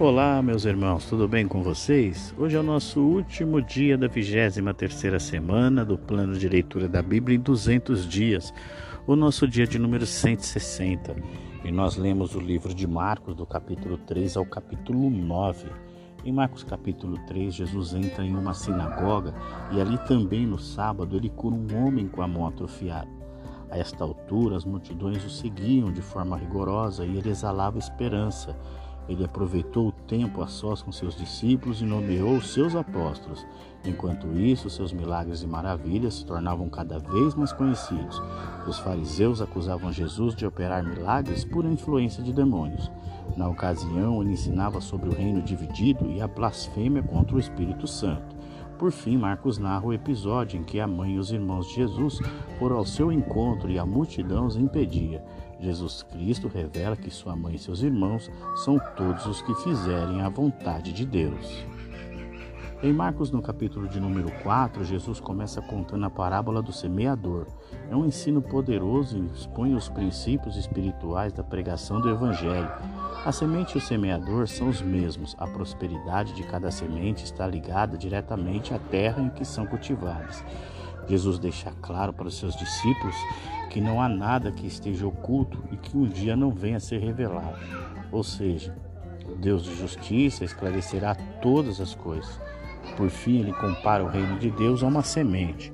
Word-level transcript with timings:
Olá, 0.00 0.40
meus 0.40 0.64
irmãos, 0.64 1.06
tudo 1.06 1.26
bem 1.26 1.48
com 1.48 1.60
vocês? 1.60 2.32
Hoje 2.38 2.54
é 2.54 2.60
o 2.60 2.62
nosso 2.62 3.00
último 3.00 3.60
dia 3.60 3.98
da 3.98 4.06
23 4.06 4.54
terceira 4.76 5.18
semana 5.18 5.84
do 5.84 5.98
plano 5.98 6.38
de 6.38 6.48
leitura 6.48 6.88
da 6.88 7.02
Bíblia 7.02 7.36
em 7.36 7.40
200 7.40 8.08
dias, 8.08 8.54
o 9.08 9.16
nosso 9.16 9.48
dia 9.48 9.66
de 9.66 9.76
número 9.76 10.06
160. 10.06 11.16
E 11.64 11.72
nós 11.72 11.96
lemos 11.96 12.36
o 12.36 12.40
livro 12.40 12.72
de 12.72 12.86
Marcos, 12.86 13.34
do 13.34 13.44
capítulo 13.44 13.98
3 13.98 14.36
ao 14.36 14.46
capítulo 14.46 15.10
9. 15.10 15.66
Em 16.24 16.30
Marcos 16.30 16.62
capítulo 16.62 17.18
3, 17.26 17.52
Jesus 17.52 17.92
entra 17.92 18.24
em 18.24 18.36
uma 18.36 18.54
sinagoga 18.54 19.34
e 19.72 19.80
ali 19.80 19.98
também 20.06 20.46
no 20.46 20.60
sábado 20.60 21.16
ele 21.16 21.28
cura 21.28 21.56
um 21.56 21.84
homem 21.84 22.06
com 22.06 22.22
a 22.22 22.28
mão 22.28 22.46
atrofiada. 22.46 23.10
A 23.68 23.76
esta 23.76 24.04
altura, 24.04 24.56
as 24.56 24.64
multidões 24.64 25.24
o 25.24 25.28
seguiam 25.28 25.92
de 25.92 26.02
forma 26.02 26.38
rigorosa 26.38 27.04
e 27.04 27.16
ele 27.16 27.30
exalava 27.30 27.78
esperança 27.78 28.56
ele 29.08 29.24
aproveitou 29.24 29.88
o 29.88 29.92
tempo 29.92 30.42
a 30.42 30.46
sós 30.46 30.82
com 30.82 30.92
seus 30.92 31.16
discípulos 31.16 31.80
e 31.80 31.84
nomeou 31.84 32.40
seus 32.42 32.76
apóstolos. 32.76 33.46
Enquanto 33.84 34.26
isso, 34.38 34.68
seus 34.68 34.92
milagres 34.92 35.42
e 35.42 35.46
maravilhas 35.46 36.16
se 36.16 36.26
tornavam 36.26 36.68
cada 36.68 36.98
vez 36.98 37.34
mais 37.34 37.52
conhecidos. 37.52 38.20
Os 38.66 38.78
fariseus 38.78 39.40
acusavam 39.40 39.92
Jesus 39.92 40.34
de 40.34 40.44
operar 40.44 40.84
milagres 40.84 41.44
por 41.44 41.64
influência 41.64 42.22
de 42.22 42.32
demônios. 42.32 42.90
Na 43.36 43.48
ocasião, 43.48 44.20
ele 44.20 44.32
ensinava 44.32 44.80
sobre 44.80 45.08
o 45.08 45.14
reino 45.14 45.40
dividido 45.40 46.10
e 46.10 46.20
a 46.20 46.28
blasfêmia 46.28 47.02
contra 47.02 47.36
o 47.36 47.40
Espírito 47.40 47.86
Santo. 47.86 48.36
Por 48.78 48.92
fim, 48.92 49.16
Marcos 49.16 49.58
narra 49.58 49.86
o 49.86 49.92
episódio 49.92 50.58
em 50.58 50.62
que 50.62 50.78
a 50.78 50.86
mãe 50.86 51.14
e 51.14 51.18
os 51.18 51.32
irmãos 51.32 51.66
de 51.66 51.74
Jesus 51.74 52.20
foram 52.58 52.76
ao 52.76 52.86
seu 52.86 53.10
encontro 53.10 53.68
e 53.70 53.78
a 53.78 53.84
multidão 53.84 54.46
os 54.46 54.56
impedia. 54.56 55.24
Jesus 55.60 56.02
Cristo 56.02 56.48
revela 56.48 56.96
que 56.96 57.10
sua 57.10 57.34
mãe 57.34 57.56
e 57.56 57.58
seus 57.58 57.82
irmãos 57.82 58.30
são 58.64 58.78
todos 58.96 59.26
os 59.26 59.42
que 59.42 59.54
fizerem 59.56 60.20
a 60.22 60.28
vontade 60.28 60.92
de 60.92 61.04
Deus. 61.04 61.64
Em 62.80 62.92
Marcos, 62.92 63.32
no 63.32 63.42
capítulo 63.42 63.88
de 63.88 63.98
número 63.98 64.30
4, 64.44 64.84
Jesus 64.84 65.18
começa 65.18 65.60
contando 65.60 66.06
a 66.06 66.10
parábola 66.10 66.62
do 66.62 66.72
semeador. 66.72 67.48
É 67.90 67.96
um 67.96 68.06
ensino 68.06 68.40
poderoso 68.40 69.18
e 69.18 69.26
expõe 69.34 69.74
os 69.74 69.88
princípios 69.88 70.56
espirituais 70.56 71.32
da 71.32 71.42
pregação 71.42 72.00
do 72.00 72.08
Evangelho. 72.08 72.70
A 73.24 73.32
semente 73.32 73.74
e 73.74 73.78
o 73.78 73.80
semeador 73.80 74.46
são 74.46 74.68
os 74.68 74.80
mesmos. 74.80 75.34
A 75.40 75.46
prosperidade 75.48 76.32
de 76.34 76.44
cada 76.44 76.70
semente 76.70 77.24
está 77.24 77.48
ligada 77.48 77.98
diretamente 77.98 78.72
à 78.72 78.78
terra 78.78 79.20
em 79.20 79.28
que 79.28 79.44
são 79.44 79.66
cultivadas. 79.66 80.44
Jesus 81.08 81.38
deixa 81.38 81.72
claro 81.80 82.12
para 82.12 82.28
os 82.28 82.38
seus 82.38 82.54
discípulos 82.56 83.14
que 83.70 83.80
não 83.80 84.00
há 84.00 84.08
nada 84.08 84.52
que 84.52 84.66
esteja 84.66 85.06
oculto 85.06 85.62
e 85.70 85.76
que 85.76 85.96
um 85.96 86.06
dia 86.06 86.36
não 86.36 86.50
venha 86.50 86.76
a 86.76 86.80
ser 86.80 86.98
revelado. 86.98 87.58
Ou 88.10 88.22
seja, 88.22 88.76
o 89.26 89.34
Deus 89.34 89.64
de 89.64 89.74
justiça 89.74 90.44
esclarecerá 90.44 91.14
todas 91.42 91.80
as 91.80 91.94
coisas. 91.94 92.40
Por 92.96 93.10
fim, 93.10 93.40
ele 93.40 93.52
compara 93.52 94.02
o 94.04 94.08
reino 94.08 94.38
de 94.38 94.50
Deus 94.50 94.82
a 94.82 94.86
uma 94.86 95.02
semente. 95.02 95.72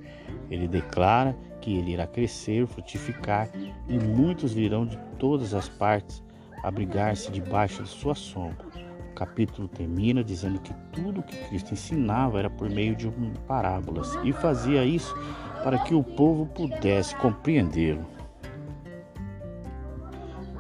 Ele 0.50 0.68
declara 0.68 1.36
que 1.60 1.76
ele 1.76 1.92
irá 1.92 2.06
crescer, 2.06 2.66
frutificar 2.66 3.48
e 3.88 3.98
muitos 3.98 4.52
virão 4.52 4.84
de 4.84 4.98
todas 5.18 5.54
as 5.54 5.68
partes 5.68 6.22
abrigar-se 6.62 7.30
debaixo 7.30 7.82
de 7.82 7.88
sua 7.88 8.14
sombra. 8.14 8.83
O 9.14 9.16
capítulo 9.16 9.68
termina 9.68 10.24
dizendo 10.24 10.58
que 10.58 10.74
tudo 10.92 11.22
que 11.22 11.36
Cristo 11.46 11.72
ensinava 11.72 12.40
era 12.40 12.50
por 12.50 12.68
meio 12.68 12.96
de 12.96 13.08
parábolas 13.46 14.18
e 14.24 14.32
fazia 14.32 14.84
isso 14.84 15.14
para 15.62 15.78
que 15.78 15.94
o 15.94 16.02
povo 16.02 16.46
pudesse 16.46 17.14
compreendê-lo. 17.14 18.04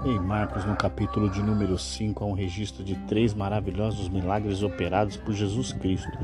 Em 0.04 0.20
Marcos, 0.20 0.64
no 0.64 0.76
capítulo 0.76 1.28
de 1.28 1.42
número 1.42 1.76
5, 1.76 2.22
há 2.22 2.26
um 2.28 2.32
registro 2.32 2.84
de 2.84 2.94
três 3.08 3.34
maravilhosos 3.34 4.08
milagres 4.08 4.62
operados 4.62 5.16
por 5.16 5.34
Jesus 5.34 5.72
Cristo. 5.72 6.16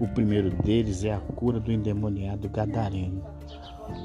O 0.00 0.08
primeiro 0.08 0.50
deles 0.50 1.04
é 1.04 1.14
a 1.14 1.20
cura 1.20 1.60
do 1.60 1.70
endemoniado 1.70 2.48
gadareno. 2.48 3.37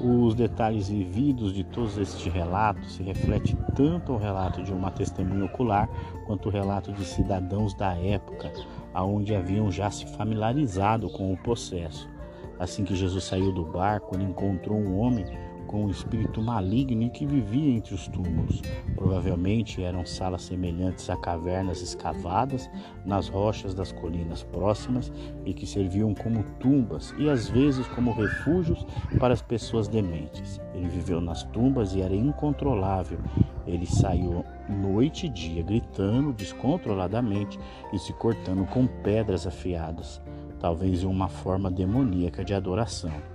Os 0.02 0.34
detalhes 0.34 0.88
vividos 0.88 1.52
de 1.54 1.62
todos 1.62 1.96
estes 1.98 2.32
relatos 2.32 2.94
se 2.94 3.02
refletem 3.02 3.56
tanto 3.74 4.12
ao 4.12 4.18
relato 4.18 4.62
de 4.62 4.72
uma 4.72 4.90
testemunha 4.90 5.44
ocular 5.44 5.88
quanto 6.26 6.48
o 6.48 6.52
relato 6.52 6.92
de 6.92 7.04
cidadãos 7.04 7.74
da 7.74 7.94
época, 7.94 8.52
aonde 8.92 9.34
haviam 9.34 9.70
já 9.70 9.90
se 9.90 10.06
familiarizado 10.16 11.08
com 11.10 11.32
o 11.32 11.36
processo. 11.36 12.08
Assim 12.58 12.84
que 12.84 12.94
Jesus 12.94 13.24
saiu 13.24 13.52
do 13.52 13.64
barco, 13.64 14.14
ele 14.14 14.24
encontrou 14.24 14.78
um 14.78 14.98
homem 14.98 15.24
com 15.74 15.86
um 15.86 15.90
espírito 15.90 16.40
maligno 16.40 17.10
que 17.10 17.26
vivia 17.26 17.74
entre 17.74 17.96
os 17.96 18.06
túmulos. 18.06 18.62
Provavelmente 18.94 19.82
eram 19.82 20.06
salas 20.06 20.42
semelhantes 20.42 21.10
a 21.10 21.16
cavernas 21.16 21.82
escavadas 21.82 22.70
nas 23.04 23.28
rochas 23.28 23.74
das 23.74 23.90
colinas 23.90 24.44
próximas 24.44 25.12
e 25.44 25.52
que 25.52 25.66
serviam 25.66 26.14
como 26.14 26.44
tumbas 26.60 27.12
e 27.18 27.28
às 27.28 27.48
vezes 27.48 27.88
como 27.88 28.12
refúgios 28.12 28.86
para 29.18 29.34
as 29.34 29.42
pessoas 29.42 29.88
dementes. 29.88 30.60
Ele 30.72 30.86
viveu 30.88 31.20
nas 31.20 31.42
tumbas 31.42 31.92
e 31.92 32.02
era 32.02 32.14
incontrolável. 32.14 33.18
Ele 33.66 33.84
saiu 33.84 34.44
noite 34.68 35.26
e 35.26 35.28
dia 35.28 35.64
gritando 35.64 36.32
descontroladamente 36.32 37.58
e 37.92 37.98
se 37.98 38.12
cortando 38.12 38.64
com 38.66 38.86
pedras 38.86 39.44
afiadas, 39.44 40.22
talvez 40.60 41.02
em 41.02 41.06
uma 41.06 41.28
forma 41.28 41.68
demoníaca 41.68 42.44
de 42.44 42.54
adoração. 42.54 43.33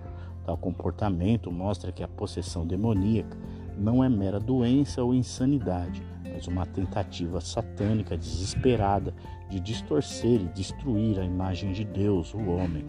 Tal 0.50 0.58
comportamento 0.58 1.52
mostra 1.52 1.92
que 1.92 2.02
a 2.02 2.08
possessão 2.08 2.66
demoníaca 2.66 3.38
não 3.78 4.04
é 4.04 4.10
mera 4.10 4.40
doença 4.40 5.04
ou 5.04 5.14
insanidade, 5.14 6.02
mas 6.24 6.48
uma 6.48 6.66
tentativa 6.66 7.40
satânica 7.40 8.18
desesperada 8.18 9.14
de 9.48 9.60
distorcer 9.60 10.42
e 10.42 10.48
destruir 10.48 11.20
a 11.20 11.24
imagem 11.24 11.72
de 11.72 11.86
Deus, 11.86 12.34
o 12.34 12.44
homem. 12.50 12.84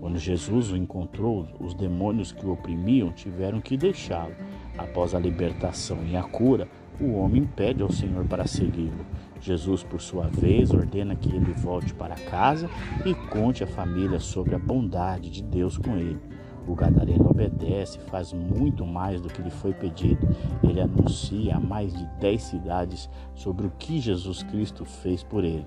Quando 0.00 0.18
Jesus 0.18 0.72
o 0.72 0.76
encontrou, 0.76 1.46
os 1.60 1.74
demônios 1.74 2.32
que 2.32 2.44
o 2.44 2.54
oprimiam 2.54 3.12
tiveram 3.12 3.60
que 3.60 3.76
deixá-lo. 3.76 4.34
Após 4.76 5.14
a 5.14 5.20
libertação 5.20 5.98
e 6.04 6.16
a 6.16 6.24
cura, 6.24 6.66
o 7.00 7.12
homem 7.12 7.44
pede 7.44 7.84
ao 7.84 7.92
Senhor 7.92 8.24
para 8.24 8.48
segui-lo. 8.48 9.06
Jesus, 9.40 9.84
por 9.84 10.00
sua 10.00 10.26
vez, 10.26 10.72
ordena 10.72 11.14
que 11.14 11.28
ele 11.28 11.52
volte 11.52 11.94
para 11.94 12.16
casa 12.16 12.68
e 13.04 13.14
conte 13.14 13.62
à 13.62 13.66
família 13.68 14.18
sobre 14.18 14.56
a 14.56 14.58
bondade 14.58 15.30
de 15.30 15.40
Deus 15.40 15.78
com 15.78 15.96
ele. 15.96 16.18
O 16.66 16.74
gadareno 16.74 17.30
obedece, 17.30 17.98
faz 17.98 18.32
muito 18.32 18.84
mais 18.84 19.20
do 19.20 19.28
que 19.28 19.40
lhe 19.40 19.50
foi 19.50 19.72
pedido. 19.72 20.26
Ele 20.62 20.80
anuncia 20.80 21.56
a 21.56 21.60
mais 21.60 21.92
de 21.92 22.04
dez 22.18 22.42
cidades 22.42 23.08
sobre 23.34 23.66
o 23.66 23.72
que 23.78 24.00
Jesus 24.00 24.42
Cristo 24.42 24.84
fez 24.84 25.22
por 25.22 25.44
ele. 25.44 25.66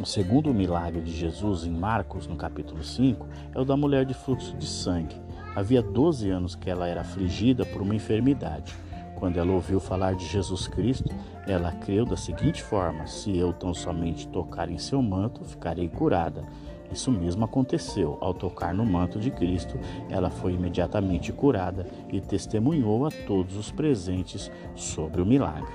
O 0.00 0.06
segundo 0.06 0.54
milagre 0.54 1.00
de 1.00 1.10
Jesus 1.10 1.66
em 1.66 1.72
Marcos, 1.72 2.26
no 2.26 2.36
capítulo 2.36 2.84
5, 2.84 3.26
é 3.52 3.60
o 3.60 3.64
da 3.64 3.76
mulher 3.76 4.04
de 4.04 4.14
fluxo 4.14 4.56
de 4.56 4.66
sangue. 4.66 5.16
Havia 5.56 5.82
12 5.82 6.30
anos 6.30 6.54
que 6.54 6.70
ela 6.70 6.86
era 6.86 7.00
afligida 7.00 7.66
por 7.66 7.82
uma 7.82 7.96
enfermidade. 7.96 8.76
Quando 9.16 9.38
ela 9.38 9.50
ouviu 9.50 9.80
falar 9.80 10.14
de 10.14 10.24
Jesus 10.24 10.68
Cristo, 10.68 11.12
ela 11.48 11.72
creu 11.72 12.04
da 12.04 12.16
seguinte 12.16 12.62
forma: 12.62 13.08
Se 13.08 13.36
eu 13.36 13.52
tão 13.52 13.74
somente 13.74 14.28
tocar 14.28 14.70
em 14.70 14.78
seu 14.78 15.02
manto, 15.02 15.44
ficarei 15.44 15.88
curada. 15.88 16.44
Isso 16.92 17.10
mesmo 17.10 17.44
aconteceu. 17.44 18.18
Ao 18.20 18.32
tocar 18.32 18.74
no 18.74 18.84
manto 18.84 19.18
de 19.18 19.30
Cristo, 19.30 19.78
ela 20.08 20.30
foi 20.30 20.54
imediatamente 20.54 21.32
curada 21.32 21.86
e 22.10 22.20
testemunhou 22.20 23.06
a 23.06 23.10
todos 23.26 23.56
os 23.56 23.70
presentes 23.70 24.50
sobre 24.74 25.20
o 25.20 25.26
milagre. 25.26 25.72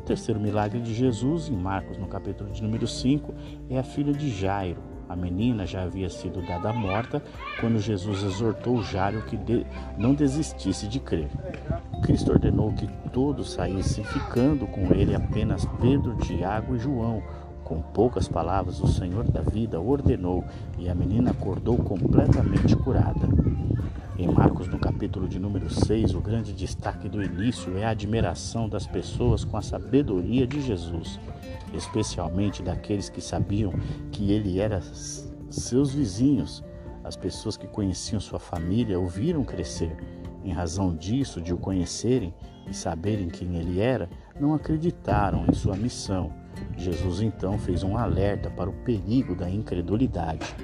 O 0.00 0.02
terceiro 0.04 0.40
milagre 0.40 0.80
de 0.80 0.94
Jesus, 0.94 1.48
em 1.48 1.56
Marcos, 1.56 1.98
no 1.98 2.06
capítulo 2.06 2.50
de 2.50 2.62
número 2.62 2.86
5, 2.86 3.34
é 3.68 3.78
a 3.78 3.82
filha 3.82 4.12
de 4.12 4.30
Jairo. 4.30 4.82
A 5.08 5.16
menina 5.16 5.64
já 5.64 5.84
havia 5.84 6.10
sido 6.10 6.46
dada 6.46 6.70
morta 6.70 7.22
quando 7.60 7.78
Jesus 7.78 8.22
exortou 8.22 8.82
Jairo 8.82 9.22
que 9.22 9.38
não 9.96 10.14
desistisse 10.14 10.86
de 10.86 11.00
crer. 11.00 11.30
Cristo 12.02 12.32
ordenou 12.32 12.72
que 12.74 12.86
todos 13.10 13.52
saíssem, 13.52 14.04
ficando 14.04 14.66
com 14.66 14.92
ele 14.94 15.14
apenas 15.14 15.64
Pedro, 15.80 16.14
Tiago 16.16 16.76
e 16.76 16.78
João, 16.78 17.22
com 17.68 17.82
poucas 17.82 18.26
palavras, 18.26 18.80
o 18.80 18.88
Senhor 18.88 19.30
da 19.30 19.42
vida 19.42 19.78
ordenou 19.78 20.42
e 20.78 20.88
a 20.88 20.94
menina 20.94 21.32
acordou 21.32 21.76
completamente 21.76 22.74
curada. 22.74 23.28
Em 24.18 24.26
Marcos, 24.26 24.66
no 24.68 24.78
capítulo 24.78 25.28
de 25.28 25.38
número 25.38 25.68
6, 25.68 26.14
o 26.14 26.20
grande 26.20 26.54
destaque 26.54 27.08
do 27.08 27.22
início 27.22 27.76
é 27.76 27.84
a 27.84 27.90
admiração 27.90 28.68
das 28.68 28.86
pessoas 28.86 29.44
com 29.44 29.56
a 29.56 29.62
sabedoria 29.62 30.46
de 30.46 30.62
Jesus, 30.62 31.20
especialmente 31.74 32.62
daqueles 32.62 33.10
que 33.10 33.20
sabiam 33.20 33.72
que 34.10 34.32
ele 34.32 34.58
era 34.58 34.80
seus 35.50 35.92
vizinhos. 35.92 36.64
As 37.04 37.16
pessoas 37.16 37.56
que 37.56 37.66
conheciam 37.66 38.18
sua 38.18 38.40
família 38.40 38.98
o 38.98 39.06
viram 39.06 39.44
crescer. 39.44 39.94
Em 40.42 40.52
razão 40.52 40.96
disso, 40.96 41.40
de 41.40 41.52
o 41.52 41.58
conhecerem 41.58 42.34
e 42.66 42.74
saberem 42.74 43.28
quem 43.28 43.56
ele 43.56 43.78
era, 43.78 44.08
não 44.40 44.54
acreditaram 44.54 45.44
em 45.46 45.52
sua 45.52 45.76
missão 45.76 46.32
Jesus 46.76 47.20
então 47.20 47.58
fez 47.58 47.82
um 47.82 47.96
alerta 47.96 48.50
para 48.50 48.70
o 48.70 48.72
perigo 48.72 49.34
da 49.34 49.50
incredulidade. 49.50 50.54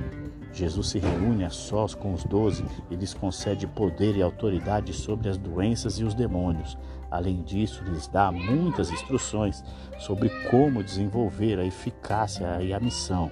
Jesus 0.52 0.88
se 0.88 0.98
reúne 1.00 1.44
a 1.44 1.50
sós 1.50 1.94
com 1.94 2.12
os 2.12 2.22
doze 2.24 2.64
e 2.88 2.94
lhes 2.94 3.12
concede 3.12 3.66
poder 3.66 4.16
e 4.16 4.22
autoridade 4.22 4.92
sobre 4.92 5.28
as 5.28 5.36
doenças 5.36 5.98
e 5.98 6.04
os 6.04 6.14
demônios. 6.14 6.78
Além 7.10 7.42
disso, 7.42 7.82
lhes 7.84 8.06
dá 8.06 8.30
muitas 8.30 8.90
instruções 8.90 9.64
sobre 9.98 10.28
como 10.48 10.82
desenvolver 10.82 11.58
a 11.58 11.64
eficácia 11.64 12.62
e 12.62 12.72
a 12.72 12.78
missão. 12.78 13.30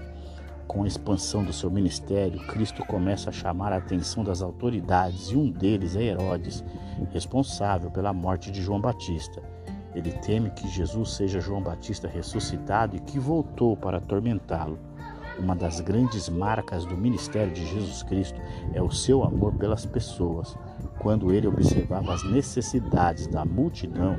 Com 0.67 0.85
a 0.85 0.87
expansão 0.87 1.45
do 1.45 1.53
seu 1.53 1.71
ministério, 1.71 2.45
Cristo 2.47 2.85
começa 2.87 3.31
a 3.31 3.33
chamar 3.33 3.73
a 3.73 3.77
atenção 3.77 4.25
das 4.25 4.41
autoridades 4.41 5.31
e 5.31 5.37
um 5.37 5.51
deles 5.51 5.95
é 5.95 6.03
Herodes, 6.03 6.65
responsável 7.13 7.91
pela 7.91 8.13
morte 8.13 8.51
de 8.51 8.63
João 8.63 8.81
Batista. 8.81 9.43
Ele 9.95 10.13
teme 10.13 10.51
que 10.51 10.69
Jesus 10.69 11.15
seja 11.15 11.41
João 11.41 11.63
Batista 11.63 12.09
ressuscitado 12.09 12.97
e 12.97 13.01
que 13.01 13.19
voltou 13.19 13.77
para 13.77 13.99
atormentá-lo. 13.99 14.79
Uma 15.39 15.57
das 15.57 15.81
grandes 15.81 16.29
marcas 16.29 16.85
do 16.85 16.97
ministério 16.97 17.53
de 17.53 17.67
Jesus 17.67 18.03
Cristo 18.03 18.41
é 18.75 18.83
o 18.83 18.91
seu 18.91 19.25
amor 19.25 19.55
pelas 19.55 19.87
pessoas. 19.87 20.57
Quando 20.99 21.33
ele 21.33 21.49
observava 21.49 22.13
as 22.13 22.23
necessidades 22.23 23.27
da 23.27 23.45
multidão, 23.45 24.17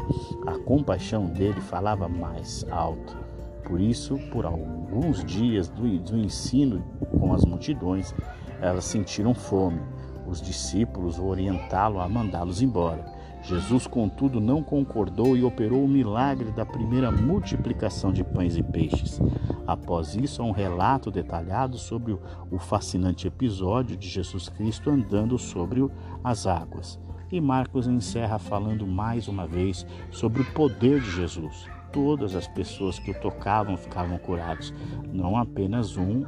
a 0.48 0.58
compaixão 0.60 1.26
dele 1.28 1.62
falava 1.62 2.10
mais 2.10 2.66
alto. 2.70 3.16
Por 3.64 3.80
isso, 3.80 4.18
por 4.32 4.46
alguns 4.46 5.24
dias 5.24 5.70
do, 5.70 5.88
do 6.00 6.18
ensino 6.18 6.84
com 7.20 7.34
as 7.34 7.46
multidões, 7.46 8.14
elas 8.60 8.84
sentiram 8.84 9.34
fome. 9.34 9.80
Os 10.28 10.42
discípulos 10.42 11.20
orientá-lo 11.20 12.00
a 12.00 12.10
mandá-los 12.10 12.62
embora. 12.62 13.06
Jesus, 13.44 13.86
contudo, 13.86 14.40
não 14.40 14.64
concordou 14.64 15.36
e 15.36 15.44
operou 15.44 15.84
o 15.84 15.88
milagre 15.88 16.50
da 16.52 16.66
primeira 16.66 17.12
multiplicação 17.12 18.14
de 18.14 18.24
pães 18.24 18.56
e 18.56 18.64
peixes. 18.64 19.20
Após 19.68 20.16
isso, 20.16 20.42
há 20.42 20.46
um 20.46 20.52
relato 20.52 21.12
detalhado 21.12 21.78
sobre 21.78 22.18
o 22.50 22.58
fascinante 22.58 23.28
episódio 23.28 23.98
de 23.98 24.08
Jesus 24.08 24.48
Cristo 24.48 24.90
andando 24.90 25.38
sobre 25.38 25.86
as 26.24 26.48
águas. 26.48 26.98
E 27.30 27.42
Marcos 27.42 27.86
encerra 27.86 28.40
falando 28.40 28.88
mais 28.88 29.28
uma 29.28 29.46
vez 29.46 29.86
sobre 30.10 30.42
o 30.42 30.54
poder 30.54 31.02
de 31.02 31.12
Jesus. 31.12 31.68
Todas 31.92 32.36
as 32.36 32.48
pessoas 32.48 32.98
que 32.98 33.12
o 33.12 33.20
tocavam 33.20 33.76
ficavam 33.76 34.18
curados, 34.18 34.74
não 35.12 35.36
apenas 35.36 35.98
um 35.98 36.24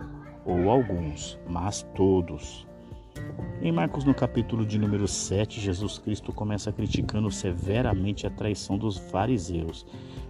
ou 0.46 0.70
alguns, 0.70 1.40
mas 1.48 1.82
todos. 1.96 2.68
Em 3.66 3.72
Marcos, 3.72 4.04
no 4.04 4.14
capítulo 4.14 4.64
de 4.64 4.78
número 4.78 5.08
7, 5.08 5.60
Jesus 5.60 5.98
Cristo 5.98 6.32
começa 6.32 6.72
criticando 6.72 7.32
severamente 7.32 8.28
a 8.28 8.30
traição 8.30 8.78
dos 8.78 8.96
fariseus. 8.96 9.88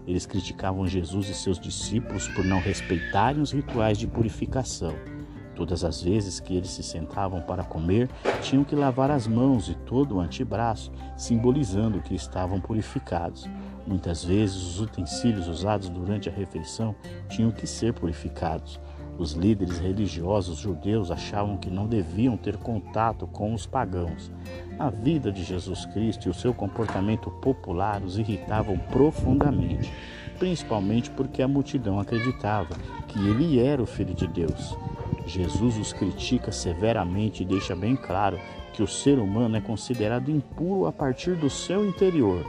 Eles 0.08 0.26
criticavam 0.26 0.88
Jesus 0.88 1.28
e 1.28 1.34
seus 1.34 1.60
discípulos 1.60 2.30
por 2.30 2.46
não 2.46 2.62
respeitarem 2.62 3.42
os 3.42 3.52
rituais 3.52 3.98
de 3.98 4.08
purificação. 4.08 4.96
Todas 5.54 5.84
as 5.84 6.02
vezes 6.02 6.40
que 6.40 6.56
eles 6.56 6.70
se 6.70 6.82
sentavam 6.82 7.42
para 7.42 7.66
comer, 7.66 8.10
tinham 8.42 8.64
que 8.64 8.74
lavar 8.74 9.12
as 9.12 9.28
mãos 9.28 9.68
e 9.68 9.76
todo 9.76 10.16
o 10.16 10.20
antebraço, 10.22 10.90
simbolizando 11.18 12.00
que 12.00 12.16
estavam 12.16 12.62
purificados. 12.62 13.50
Muitas 13.86 14.24
vezes, 14.24 14.56
os 14.56 14.80
utensílios 14.80 15.50
usados 15.50 15.90
durante 15.90 16.30
a 16.30 16.32
refeição 16.32 16.96
tinham 17.28 17.52
que 17.52 17.68
ser 17.68 17.94
purificados. 17.94 18.80
Os 19.18 19.32
líderes 19.32 19.80
religiosos 19.80 20.58
judeus 20.58 21.10
achavam 21.10 21.56
que 21.56 21.70
não 21.70 21.88
deviam 21.88 22.36
ter 22.36 22.58
contato 22.58 23.26
com 23.26 23.54
os 23.54 23.66
pagãos. 23.66 24.30
A 24.78 24.90
vida 24.90 25.32
de 25.32 25.42
Jesus 25.42 25.86
Cristo 25.86 26.28
e 26.28 26.32
o 26.32 26.34
seu 26.34 26.54
comportamento 26.54 27.32
popular 27.32 28.04
os 28.04 28.18
irritavam 28.18 28.78
profundamente, 28.78 29.92
principalmente 30.38 31.10
porque 31.10 31.42
a 31.42 31.48
multidão 31.48 31.98
acreditava 31.98 32.76
que 33.08 33.18
ele 33.20 33.58
era 33.58 33.82
o 33.82 33.86
Filho 33.86 34.14
de 34.14 34.28
Deus. 34.28 34.78
Jesus 35.26 35.78
os 35.78 35.94
critica 35.94 36.52
severamente 36.52 37.42
e 37.42 37.46
deixa 37.46 37.74
bem 37.74 37.96
claro 37.96 38.38
que 38.74 38.84
o 38.84 38.88
ser 38.88 39.18
humano 39.18 39.56
é 39.56 39.62
considerado 39.62 40.30
impuro 40.30 40.88
a 40.88 40.92
partir 40.92 41.36
do 41.36 41.50
seu 41.50 41.88
interior. 41.88 42.46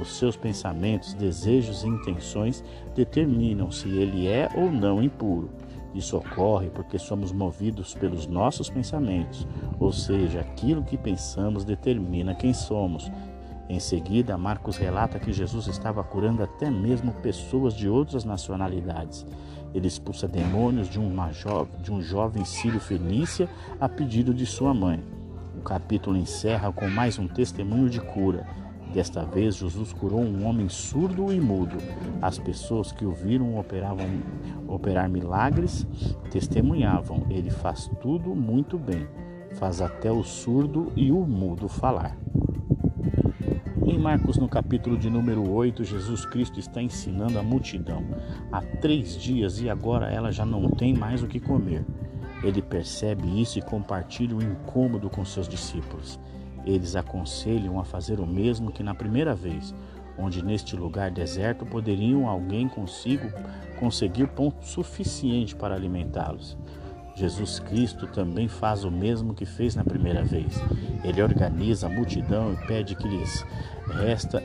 Os 0.00 0.16
seus 0.18 0.36
pensamentos, 0.36 1.14
desejos 1.14 1.84
e 1.84 1.88
intenções 1.88 2.62
determinam 2.94 3.70
se 3.70 3.88
ele 3.88 4.26
é 4.26 4.48
ou 4.56 4.70
não 4.70 5.02
impuro. 5.02 5.48
Isso 5.94 6.16
ocorre 6.16 6.70
porque 6.70 6.98
somos 6.98 7.32
movidos 7.32 7.94
pelos 7.94 8.26
nossos 8.26 8.68
pensamentos, 8.68 9.46
ou 9.80 9.92
seja, 9.92 10.40
aquilo 10.40 10.82
que 10.82 10.96
pensamos 10.96 11.64
determina 11.64 12.34
quem 12.34 12.52
somos. 12.52 13.10
Em 13.68 13.80
seguida, 13.80 14.38
Marcos 14.38 14.76
relata 14.76 15.18
que 15.18 15.32
Jesus 15.32 15.66
estava 15.66 16.02
curando 16.02 16.42
até 16.42 16.70
mesmo 16.70 17.12
pessoas 17.12 17.74
de 17.74 17.88
outras 17.88 18.24
nacionalidades. 18.24 19.26
Ele 19.74 19.86
expulsa 19.86 20.26
demônios 20.26 20.88
de, 20.88 20.98
de 21.82 21.92
um 21.92 22.00
jovem 22.00 22.44
sírio 22.44 22.80
fenícia 22.80 23.48
a 23.78 23.88
pedido 23.88 24.32
de 24.32 24.46
sua 24.46 24.72
mãe. 24.72 25.02
O 25.58 25.60
capítulo 25.60 26.16
encerra 26.16 26.72
com 26.72 26.88
mais 26.88 27.18
um 27.18 27.28
testemunho 27.28 27.90
de 27.90 28.00
cura. 28.00 28.46
Desta 28.92 29.22
vez, 29.22 29.56
Jesus 29.56 29.92
curou 29.92 30.20
um 30.20 30.46
homem 30.46 30.68
surdo 30.68 31.32
e 31.32 31.40
mudo. 31.40 31.76
As 32.22 32.38
pessoas 32.38 32.90
que 32.90 33.04
o 33.04 33.12
viram 33.12 33.58
operavam, 33.58 34.06
operar 34.66 35.08
milagres 35.08 35.86
testemunhavam: 36.30 37.26
Ele 37.28 37.50
faz 37.50 37.90
tudo 38.00 38.34
muito 38.34 38.78
bem, 38.78 39.06
faz 39.54 39.82
até 39.82 40.10
o 40.10 40.24
surdo 40.24 40.90
e 40.96 41.12
o 41.12 41.20
mudo 41.26 41.68
falar. 41.68 42.16
Em 43.84 43.98
Marcos, 43.98 44.36
no 44.36 44.48
capítulo 44.48 44.98
de 44.98 45.08
número 45.08 45.48
8, 45.50 45.82
Jesus 45.82 46.26
Cristo 46.26 46.60
está 46.60 46.82
ensinando 46.82 47.38
a 47.38 47.42
multidão 47.42 48.04
há 48.52 48.60
três 48.60 49.16
dias 49.16 49.60
e 49.60 49.70
agora 49.70 50.10
ela 50.10 50.30
já 50.30 50.44
não 50.44 50.68
tem 50.70 50.94
mais 50.94 51.22
o 51.22 51.26
que 51.26 51.40
comer. 51.40 51.84
Ele 52.42 52.62
percebe 52.62 53.40
isso 53.40 53.58
e 53.58 53.62
compartilha 53.62 54.36
o 54.36 54.42
incômodo 54.42 55.08
com 55.08 55.24
seus 55.24 55.48
discípulos. 55.48 56.20
Eles 56.68 56.94
aconselham 56.94 57.80
a 57.80 57.84
fazer 57.84 58.20
o 58.20 58.26
mesmo 58.26 58.70
que 58.70 58.82
na 58.82 58.94
primeira 58.94 59.34
vez, 59.34 59.74
onde 60.18 60.44
neste 60.44 60.76
lugar 60.76 61.10
deserto 61.10 61.64
poderiam 61.64 62.28
alguém 62.28 62.68
consigo 62.68 63.32
conseguir 63.80 64.26
pão 64.28 64.52
suficiente 64.60 65.56
para 65.56 65.74
alimentá-los. 65.74 66.58
Jesus 67.14 67.58
Cristo 67.58 68.06
também 68.06 68.48
faz 68.48 68.84
o 68.84 68.90
mesmo 68.90 69.32
que 69.32 69.46
fez 69.46 69.74
na 69.74 69.82
primeira 69.82 70.22
vez. 70.22 70.60
Ele 71.02 71.22
organiza 71.22 71.86
a 71.86 71.90
multidão 71.90 72.52
e 72.52 72.66
pede 72.66 72.94
que 72.94 73.08
lhes 73.08 73.46
resta 73.86 74.42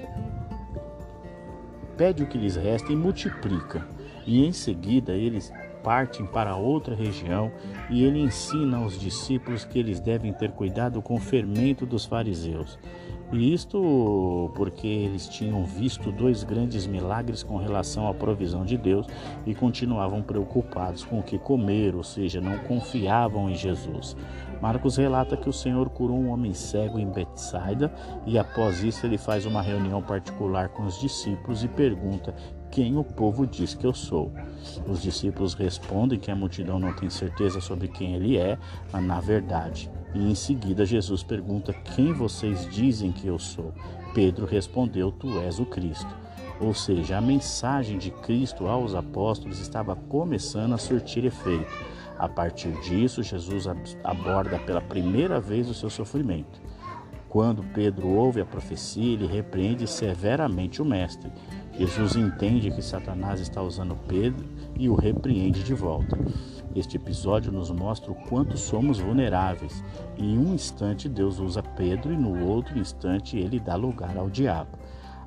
pede 1.98 2.24
o 2.24 2.28
que 2.28 2.38
lhes 2.38 2.56
resta 2.56 2.92
e 2.92 2.96
multiplica. 2.96 3.86
E 4.26 4.46
em 4.46 4.54
seguida 4.54 5.12
eles 5.12 5.52
partem 5.84 6.26
para 6.26 6.56
outra 6.56 6.96
região 6.96 7.52
e 7.90 8.04
ele 8.04 8.20
ensina 8.20 8.78
aos 8.78 9.00
discípulos 9.00 9.66
que 9.66 9.78
eles 9.78 10.00
devem 10.00 10.32
ter 10.32 10.52
cuidado 10.52 11.02
com 11.02 11.16
o 11.16 11.20
fermento 11.20 11.86
dos 11.86 12.06
fariseus. 12.06 12.80
E 13.34 13.52
isto 13.52 14.52
porque 14.54 14.86
eles 14.86 15.28
tinham 15.28 15.66
visto 15.66 16.12
dois 16.12 16.44
grandes 16.44 16.86
milagres 16.86 17.42
com 17.42 17.58
relação 17.58 18.08
à 18.08 18.14
provisão 18.14 18.64
de 18.64 18.78
Deus 18.78 19.08
e 19.46 19.56
continuavam 19.56 20.22
preocupados 20.22 21.04
com 21.04 21.20
o 21.20 21.24
que 21.24 21.40
comer, 21.40 21.96
ou 21.96 22.04
seja, 22.04 22.40
não 22.40 22.60
confiavam 22.60 23.50
em 23.50 23.56
Jesus. 23.56 24.16
Marcos 24.62 24.98
relata 24.98 25.36
que 25.36 25.50
o 25.50 25.54
Senhor 25.54 25.90
curou 25.90 26.18
um 26.18 26.30
homem 26.30 26.54
cego 26.54 27.00
em 27.00 27.10
Betsaida 27.10 27.92
e 28.26 28.38
após 28.38 28.84
isso 28.84 29.06
ele 29.06 29.18
faz 29.18 29.48
uma 29.48 29.64
reunião 29.64 30.02
particular 30.02 30.70
com 30.70 30.84
os 30.84 31.00
discípulos 31.00 31.64
e 31.64 31.68
pergunta 31.68 32.36
quem 32.74 32.98
o 32.98 33.04
povo 33.04 33.46
diz 33.46 33.76
que 33.76 33.86
eu 33.86 33.94
sou. 33.94 34.34
Os 34.88 35.00
discípulos 35.00 35.54
respondem 35.54 36.18
que 36.18 36.32
a 36.32 36.36
multidão 36.36 36.80
não 36.80 36.92
tem 36.92 37.08
certeza 37.08 37.62
sobre 37.62 37.88
quem 37.88 38.16
ele 38.16 38.36
é, 38.36 38.58
mas 38.92 39.04
na 39.04 39.22
verdade. 39.22 39.92
E 40.12 40.32
em 40.32 40.34
seguida 40.34 40.84
Jesus 40.84 41.22
pergunta: 41.22 41.72
Quem 41.72 42.12
vocês 42.14 42.68
dizem 42.72 43.12
que 43.12 43.28
eu 43.28 43.38
sou? 43.38 43.72
Pedro 44.16 44.48
respondeu: 44.48 45.12
Tu 45.12 45.28
és 45.42 45.60
o 45.60 45.68
Cristo. 45.68 46.10
Ou 46.60 46.74
seja, 46.74 47.20
a 47.20 47.22
mensagem 47.22 48.00
de 48.00 48.10
Cristo 48.10 48.66
aos 48.66 48.96
apóstolos 48.96 49.60
estava 49.60 49.96
começando 49.96 50.74
a 50.74 50.78
surtir 50.80 51.26
efeito. 51.26 51.72
A 52.18 52.28
partir 52.28 52.72
disso, 52.82 53.22
Jesus 53.22 53.68
aborda 54.04 54.58
pela 54.58 54.82
primeira 54.82 55.40
vez 55.40 55.70
o 55.70 55.76
seu 55.76 55.92
sofrimento. 55.92 56.60
Quando 57.34 57.64
Pedro 57.74 58.10
ouve 58.10 58.42
a 58.42 58.46
profecia, 58.46 59.14
ele 59.14 59.26
repreende 59.26 59.88
severamente 59.88 60.84
o 60.84 60.86
Mestre. 60.86 61.32
Jesus 61.78 62.16
entende 62.16 62.70
que 62.70 62.84
Satanás 62.84 63.40
está 63.40 63.62
usando 63.62 63.98
Pedro 64.08 64.46
e 64.78 64.88
o 64.88 64.94
repreende 64.94 65.64
de 65.64 65.74
volta. 65.74 66.18
Este 66.76 66.98
episódio 66.98 67.52
nos 67.52 67.72
mostra 67.72 68.12
o 68.12 68.16
quanto 68.16 68.58
somos 68.58 69.00
vulneráveis. 69.00 69.84
Em 70.18 70.38
um 70.38 70.54
instante, 70.54 71.10
Deus 71.10 71.40
usa 71.40 71.64
Pedro 71.64 72.14
e 72.14 72.18
no 72.18 72.46
outro 72.46 72.78
instante, 72.78 73.38
ele 73.38 73.60
dá 73.60 73.76
lugar 73.76 74.16
ao 74.18 74.30
diabo. 74.30 74.78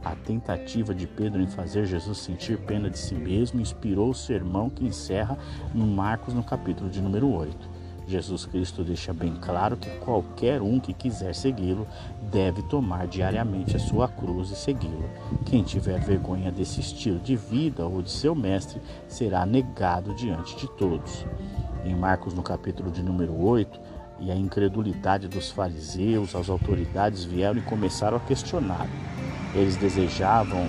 A 0.05 0.15
tentativa 0.15 0.95
de 0.95 1.05
Pedro 1.05 1.43
em 1.43 1.49
fazer 1.49 1.85
Jesus 1.85 2.19
sentir 2.19 2.59
pena 2.59 2.89
de 2.89 2.99
si 2.99 3.15
mesmo 3.17 3.61
inspirou 3.61 4.11
o 4.11 4.15
sermão 4.15 4.71
que 4.71 4.85
encerra 4.85 5.37
no 5.75 5.85
Marcos 5.85 6.33
no 6.33 6.45
capítulo 6.45 6.89
de 6.89 7.01
número 7.01 7.29
8. 7.29 7.76
Jesus 8.07 8.47
Cristo 8.47 8.85
deixa 8.85 9.13
bem 9.13 9.35
claro 9.35 9.77
que 9.77 9.91
qualquer 9.99 10.63
um 10.63 10.79
que 10.79 10.93
quiser 10.93 11.35
segui-lo 11.35 11.87
deve 12.31 12.63
tomar 12.63 13.09
diariamente 13.09 13.75
a 13.77 13.81
sua 13.81 14.07
cruz 14.07 14.51
e 14.51 14.57
segui-lo. 14.57 15.11
Quem 15.45 15.65
tiver 15.65 15.99
vergonha 16.01 16.53
desse 16.53 16.81
estilo 16.81 17.19
de 17.19 17.35
vida 17.35 17.85
ou 17.85 18.01
de 18.01 18.11
seu 18.11 18.35
mestre 18.35 18.81
será 19.09 19.45
negado 19.45 20.15
diante 20.15 20.57
de 20.57 20.69
todos. 20.77 21.27
em 21.85 21.95
Marcos 21.95 22.35
no 22.35 22.43
capítulo 22.43 22.91
de 22.91 23.01
número 23.01 23.41
8, 23.41 23.79
e 24.19 24.31
a 24.31 24.35
incredulidade 24.35 25.29
dos 25.29 25.51
fariseus, 25.51 26.35
as 26.35 26.49
autoridades 26.49 27.25
vieram 27.25 27.59
e 27.59 27.63
começaram 27.63 28.17
a 28.17 28.21
questionar. 28.21 28.89
Eles 29.55 29.77
desejavam 29.77 30.67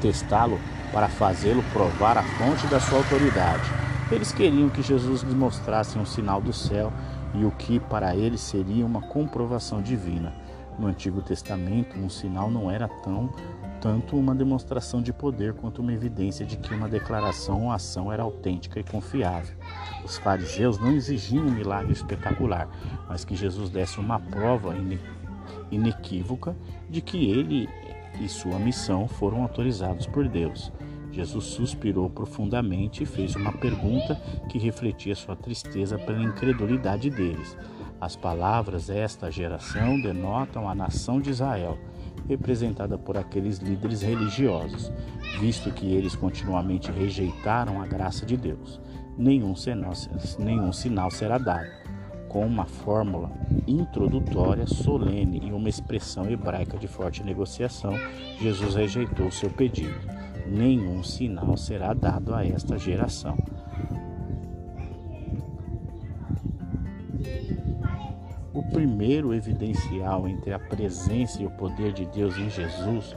testá-lo 0.00 0.58
para 0.92 1.08
fazê-lo 1.08 1.62
provar 1.72 2.16
a 2.16 2.22
fonte 2.22 2.66
da 2.68 2.78
sua 2.78 2.98
autoridade. 2.98 3.83
Eles 4.14 4.30
queriam 4.30 4.68
que 4.68 4.80
Jesus 4.80 5.22
lhes 5.22 5.34
mostrasse 5.34 5.98
um 5.98 6.06
sinal 6.06 6.40
do 6.40 6.52
céu 6.52 6.92
e 7.34 7.44
o 7.44 7.50
que 7.50 7.80
para 7.80 8.14
eles 8.14 8.40
seria 8.40 8.86
uma 8.86 9.02
comprovação 9.02 9.82
divina. 9.82 10.32
No 10.78 10.86
Antigo 10.86 11.20
Testamento, 11.20 11.98
um 11.98 12.08
sinal 12.08 12.48
não 12.48 12.70
era 12.70 12.86
tão 12.86 13.28
tanto 13.80 14.16
uma 14.16 14.32
demonstração 14.32 15.02
de 15.02 15.12
poder 15.12 15.52
quanto 15.54 15.82
uma 15.82 15.92
evidência 15.92 16.46
de 16.46 16.56
que 16.56 16.72
uma 16.72 16.88
declaração 16.88 17.64
ou 17.64 17.72
ação 17.72 18.10
era 18.12 18.22
autêntica 18.22 18.78
e 18.78 18.84
confiável. 18.84 19.56
Os 20.04 20.16
fariseus 20.16 20.78
não 20.78 20.92
exigiam 20.92 21.44
um 21.44 21.50
milagre 21.50 21.92
espetacular, 21.92 22.68
mas 23.08 23.24
que 23.24 23.34
Jesus 23.34 23.68
desse 23.68 23.98
uma 23.98 24.20
prova 24.20 24.74
inequívoca 25.72 26.56
de 26.88 27.00
que 27.00 27.30
ele 27.30 27.68
e 28.20 28.28
sua 28.28 28.60
missão 28.60 29.08
foram 29.08 29.42
autorizados 29.42 30.06
por 30.06 30.28
Deus. 30.28 30.72
Jesus 31.14 31.44
suspirou 31.44 32.10
profundamente 32.10 33.04
e 33.04 33.06
fez 33.06 33.36
uma 33.36 33.52
pergunta 33.52 34.16
que 34.48 34.58
refletia 34.58 35.14
sua 35.14 35.36
tristeza 35.36 35.96
pela 35.96 36.22
incredulidade 36.22 37.08
deles. 37.08 37.56
As 38.00 38.16
palavras 38.16 38.90
esta 38.90 39.30
geração 39.30 40.00
denotam 40.00 40.68
a 40.68 40.74
nação 40.74 41.20
de 41.20 41.30
Israel 41.30 41.78
representada 42.28 42.96
por 42.96 43.16
aqueles 43.16 43.58
líderes 43.58 44.02
religiosos, 44.02 44.90
visto 45.40 45.70
que 45.70 45.94
eles 45.94 46.14
continuamente 46.14 46.90
rejeitaram 46.90 47.80
a 47.80 47.86
graça 47.86 48.24
de 48.24 48.36
Deus. 48.36 48.80
Nenhum 49.16 49.54
sinal, 49.54 49.92
nenhum 50.38 50.72
sinal 50.72 51.10
será 51.10 51.38
dado. 51.38 51.70
Com 52.28 52.44
uma 52.46 52.64
fórmula 52.64 53.30
introdutória, 53.66 54.66
solene 54.66 55.40
e 55.44 55.52
uma 55.52 55.68
expressão 55.68 56.28
hebraica 56.28 56.76
de 56.76 56.88
forte 56.88 57.22
negociação, 57.22 57.94
Jesus 58.40 58.74
rejeitou 58.74 59.30
seu 59.30 59.50
pedido. 59.50 59.94
Nenhum 60.46 61.02
sinal 61.02 61.56
será 61.56 61.94
dado 61.94 62.34
a 62.34 62.44
esta 62.44 62.78
geração. 62.78 63.36
O 68.52 68.62
primeiro 68.62 69.34
evidencial 69.34 70.28
entre 70.28 70.52
a 70.52 70.58
presença 70.58 71.42
e 71.42 71.46
o 71.46 71.50
poder 71.50 71.92
de 71.92 72.06
Deus 72.06 72.36
em 72.36 72.48
Jesus, 72.48 73.16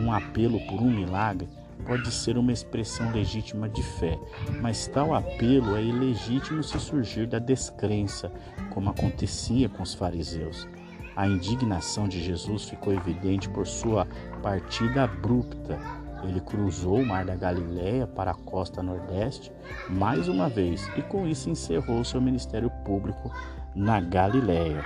um 0.00 0.12
apelo 0.12 0.60
por 0.66 0.80
um 0.80 0.90
milagre, 0.90 1.48
pode 1.84 2.10
ser 2.12 2.36
uma 2.36 2.52
expressão 2.52 3.10
legítima 3.12 3.68
de 3.68 3.82
fé, 3.82 4.18
mas 4.60 4.86
tal 4.86 5.14
apelo 5.14 5.74
é 5.74 5.82
ilegítimo 5.82 6.62
se 6.62 6.78
surgir 6.78 7.26
da 7.26 7.38
descrença, 7.38 8.30
como 8.70 8.90
acontecia 8.90 9.68
com 9.68 9.82
os 9.82 9.94
fariseus. 9.94 10.68
A 11.16 11.26
indignação 11.26 12.06
de 12.06 12.22
Jesus 12.22 12.68
ficou 12.68 12.92
evidente 12.92 13.48
por 13.48 13.66
sua 13.66 14.06
partida 14.42 15.04
abrupta. 15.04 15.76
Ele 16.22 16.40
cruzou 16.40 17.00
o 17.00 17.06
mar 17.06 17.24
da 17.24 17.36
Galiléia 17.36 18.06
para 18.06 18.32
a 18.32 18.34
costa 18.34 18.82
nordeste 18.82 19.52
mais 19.88 20.28
uma 20.28 20.48
vez 20.48 20.88
e 20.96 21.02
com 21.02 21.26
isso 21.26 21.48
encerrou 21.48 22.04
seu 22.04 22.20
ministério 22.20 22.70
público 22.84 23.30
na 23.74 24.00
Galiléia. 24.00 24.84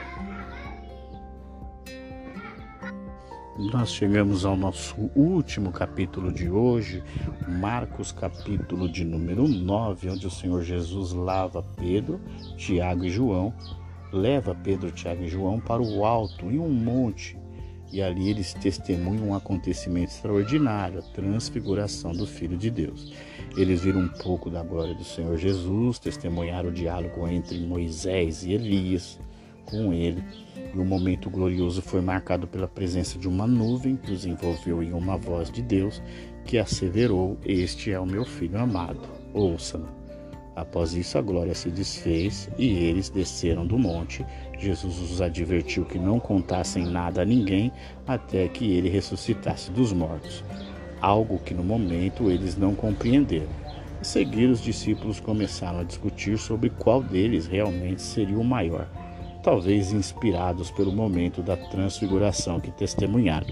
Nós 3.58 3.92
chegamos 3.92 4.46
ao 4.46 4.56
nosso 4.56 5.10
último 5.14 5.70
capítulo 5.70 6.32
de 6.32 6.50
hoje, 6.50 7.04
Marcos, 7.46 8.10
capítulo 8.10 8.88
de 8.88 9.04
número 9.04 9.46
9, 9.46 10.10
onde 10.10 10.26
o 10.26 10.30
Senhor 10.30 10.62
Jesus 10.62 11.12
lava 11.12 11.62
Pedro, 11.76 12.18
Tiago 12.56 13.04
e 13.04 13.10
João, 13.10 13.52
leva 14.10 14.54
Pedro, 14.54 14.90
Tiago 14.90 15.22
e 15.22 15.28
João 15.28 15.60
para 15.60 15.82
o 15.82 16.04
alto, 16.04 16.50
em 16.50 16.58
um 16.58 16.70
monte, 16.70 17.38
e 17.92 18.00
ali 18.00 18.30
eles 18.30 18.54
testemunham 18.54 19.28
um 19.28 19.34
acontecimento 19.34 20.08
extraordinário, 20.08 21.00
a 21.00 21.02
transfiguração 21.02 22.12
do 22.12 22.26
Filho 22.26 22.56
de 22.56 22.70
Deus. 22.70 23.12
Eles 23.56 23.82
viram 23.82 24.00
um 24.00 24.08
pouco 24.08 24.48
da 24.48 24.62
glória 24.62 24.94
do 24.94 25.04
Senhor 25.04 25.36
Jesus, 25.36 25.98
testemunharam 25.98 26.70
o 26.70 26.72
diálogo 26.72 27.28
entre 27.28 27.60
Moisés 27.60 28.44
e 28.44 28.52
Elias 28.52 29.20
com 29.66 29.92
ele, 29.92 30.24
e 30.74 30.78
o 30.78 30.84
momento 30.84 31.30
glorioso 31.30 31.82
foi 31.82 32.00
marcado 32.00 32.46
pela 32.46 32.66
presença 32.66 33.18
de 33.18 33.28
uma 33.28 33.46
nuvem 33.46 33.96
que 33.96 34.10
os 34.10 34.24
envolveu 34.24 34.82
em 34.82 34.92
uma 34.92 35.16
voz 35.16 35.50
de 35.50 35.62
Deus 35.62 36.02
que 36.44 36.58
asseverou: 36.58 37.38
Este 37.44 37.92
é 37.92 38.00
o 38.00 38.06
meu 38.06 38.24
filho 38.24 38.58
amado, 38.58 39.00
ouça-me. 39.34 40.01
Após 40.54 40.92
isso, 40.94 41.16
a 41.16 41.22
glória 41.22 41.54
se 41.54 41.70
desfez 41.70 42.50
e 42.58 42.68
eles 42.68 43.08
desceram 43.08 43.66
do 43.66 43.78
monte. 43.78 44.24
Jesus 44.58 44.98
os 44.98 45.22
advertiu 45.22 45.84
que 45.84 45.98
não 45.98 46.20
contassem 46.20 46.84
nada 46.84 47.22
a 47.22 47.24
ninguém 47.24 47.72
até 48.06 48.46
que 48.48 48.70
ele 48.72 48.90
ressuscitasse 48.90 49.70
dos 49.70 49.92
mortos, 49.92 50.44
algo 51.00 51.38
que 51.38 51.54
no 51.54 51.64
momento 51.64 52.30
eles 52.30 52.56
não 52.56 52.74
compreenderam. 52.74 53.48
A 53.98 54.04
seguir, 54.04 54.46
os 54.50 54.60
discípulos 54.60 55.20
começaram 55.20 55.80
a 55.80 55.84
discutir 55.84 56.36
sobre 56.36 56.68
qual 56.68 57.02
deles 57.02 57.46
realmente 57.46 58.02
seria 58.02 58.38
o 58.38 58.44
maior, 58.44 58.86
talvez 59.42 59.92
inspirados 59.92 60.70
pelo 60.70 60.92
momento 60.92 61.40
da 61.42 61.56
transfiguração 61.56 62.60
que 62.60 62.70
testemunharam. 62.70 63.46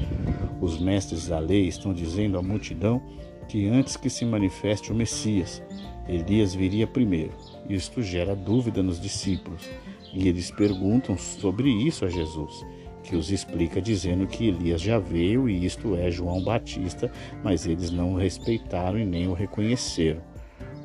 Os 0.61 0.79
mestres 0.79 1.29
da 1.29 1.39
lei 1.39 1.67
estão 1.67 1.95
dizendo 1.95 2.37
à 2.37 2.43
multidão 2.43 3.01
que 3.49 3.69
antes 3.69 3.97
que 3.97 4.11
se 4.11 4.25
manifeste 4.25 4.93
o 4.93 4.95
Messias, 4.95 5.63
Elias 6.09 6.55
viria 6.55 6.87
primeiro. 6.87 7.33
Isto 7.69 8.03
gera 8.03 8.35
dúvida 8.35 8.83
nos 8.83 9.01
discípulos 9.01 9.69
e 10.13 10.29
eles 10.29 10.51
perguntam 10.51 11.17
sobre 11.17 11.71
isso 11.71 12.05
a 12.05 12.09
Jesus, 12.09 12.67
que 13.03 13.15
os 13.15 13.31
explica 13.31 13.81
dizendo 13.81 14.27
que 14.27 14.49
Elias 14.49 14.81
já 14.81 14.99
veio 14.99 15.49
e 15.49 15.65
isto 15.65 15.95
é 15.95 16.11
João 16.11 16.43
Batista, 16.43 17.11
mas 17.43 17.67
eles 17.67 17.91
não 17.91 18.15
o 18.15 18.17
respeitaram 18.17 18.99
e 18.99 19.05
nem 19.05 19.29
o 19.29 19.33
reconheceram. 19.33 20.23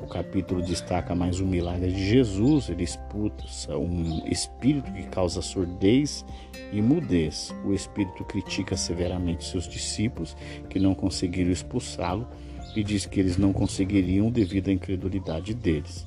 O 0.00 0.06
capítulo 0.06 0.62
destaca 0.62 1.14
mais 1.14 1.40
um 1.40 1.46
milagre 1.46 1.90
de 1.90 2.08
Jesus, 2.08 2.68
ele 2.68 2.84
expulsa 2.84 3.76
um 3.76 4.24
espírito 4.28 4.92
que 4.92 5.02
causa 5.04 5.42
surdez 5.42 6.24
e 6.72 6.80
mudez. 6.80 7.52
O 7.64 7.72
espírito 7.72 8.24
critica 8.24 8.76
severamente 8.76 9.44
seus 9.44 9.66
discípulos 9.66 10.36
que 10.70 10.78
não 10.78 10.94
conseguiram 10.94 11.50
expulsá-lo 11.50 12.28
e 12.76 12.84
diz 12.84 13.06
que 13.06 13.18
eles 13.18 13.36
não 13.36 13.52
conseguiriam 13.52 14.30
devido 14.30 14.68
à 14.68 14.72
incredulidade 14.72 15.54
deles. 15.54 16.06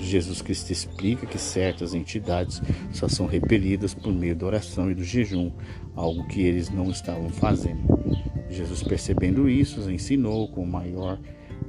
Jesus 0.00 0.40
Cristo 0.40 0.70
explica 0.70 1.26
que 1.26 1.38
certas 1.38 1.94
entidades 1.94 2.62
só 2.92 3.08
são 3.08 3.26
repelidas 3.26 3.92
por 3.92 4.12
meio 4.12 4.36
da 4.36 4.46
oração 4.46 4.90
e 4.90 4.94
do 4.94 5.02
jejum, 5.02 5.50
algo 5.96 6.28
que 6.28 6.42
eles 6.42 6.70
não 6.70 6.90
estavam 6.90 7.28
fazendo. 7.28 7.82
Jesus, 8.48 8.82
percebendo 8.82 9.48
isso, 9.48 9.90
ensinou 9.90 10.48
com 10.48 10.62
o 10.62 10.66
maior 10.66 11.18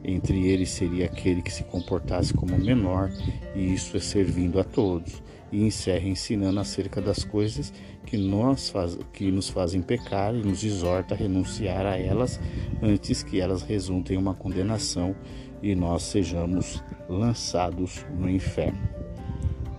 entre 0.03 0.48
eles 0.48 0.70
seria 0.70 1.05
aquele 1.05 1.41
que 1.41 1.53
se 1.53 1.63
comportasse 1.63 2.34
como 2.34 2.58
menor, 2.58 3.12
e 3.55 3.74
isso 3.74 3.96
é 3.96 4.00
servindo 4.00 4.60
a 4.60 4.63
todos. 4.63 5.22
E 5.51 5.63
encerra 5.63 6.08
ensinando 6.08 6.60
acerca 6.60 7.01
das 7.01 7.24
coisas 7.24 7.74
que, 8.05 8.17
nós 8.17 8.70
faz, 8.70 8.98
que 9.12 9.31
nos 9.31 9.50
fazem 9.50 9.81
pecar 9.81 10.34
e 10.34 10.41
nos 10.41 10.63
exorta 10.63 11.13
a 11.13 11.17
renunciar 11.17 11.86
a 11.86 11.98
elas 11.98 12.39
antes 12.81 13.22
que 13.22 13.39
elas 13.41 13.62
resultem 13.62 14.15
em 14.15 14.20
uma 14.20 14.34
condenação 14.34 15.15
e 15.62 15.75
nós 15.75 16.03
sejamos 16.03 16.84
lançados 17.10 18.05
no 18.17 18.29
inferno. 18.29 18.79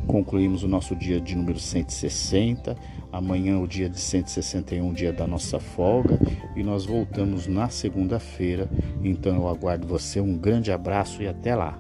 Concluímos 0.07 0.63
o 0.63 0.69
nosso 0.69 0.97
dia 0.97 1.21
de 1.21 1.35
número 1.35 1.59
160. 1.59 2.77
Amanhã, 3.13 3.59
o 3.59 3.69
dia 3.69 3.89
de 3.89 4.01
161, 4.01 4.93
dia 4.93 5.13
da 5.13 5.27
nossa 5.27 5.61
folga, 5.61 6.19
e 6.57 6.63
nós 6.63 6.87
voltamos 6.87 7.47
na 7.47 7.69
segunda-feira. 7.69 8.69
Então, 9.03 9.37
eu 9.37 9.49
aguardo 9.49 9.87
você. 9.87 10.21
Um 10.21 10.37
grande 10.37 10.73
abraço 10.73 11.23
e 11.23 11.29
até 11.29 11.55
lá. 11.55 11.79